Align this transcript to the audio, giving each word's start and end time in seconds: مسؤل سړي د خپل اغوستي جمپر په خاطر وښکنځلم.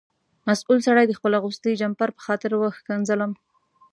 مسؤل 0.47 0.77
سړي 0.87 1.03
د 1.07 1.13
خپل 1.19 1.31
اغوستي 1.39 1.71
جمپر 1.81 2.09
په 2.15 2.21
خاطر 2.25 2.51
وښکنځلم. 2.55 3.31